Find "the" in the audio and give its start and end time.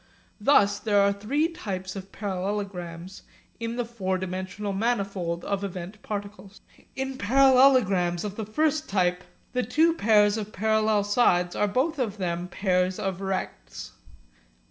3.75-3.85, 8.35-8.43, 9.53-9.61